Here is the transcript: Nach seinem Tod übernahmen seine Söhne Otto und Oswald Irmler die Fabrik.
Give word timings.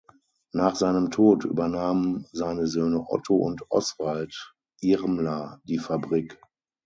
Nach 0.51 0.75
seinem 0.75 1.11
Tod 1.11 1.45
übernahmen 1.45 2.25
seine 2.31 2.65
Söhne 2.65 3.05
Otto 3.07 3.35
und 3.35 3.61
Oswald 3.69 4.55
Irmler 4.79 5.61
die 5.65 5.77
Fabrik. 5.77 6.41